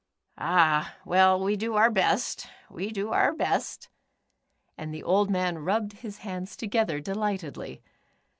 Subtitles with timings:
[0.39, 3.87] Ah, well we do our best, we do our best,"
[4.75, 7.83] and the old man rubbed his hands to gether, delightedly.